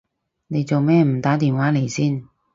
[0.47, 2.27] 你做咩唔打個電話嚟先？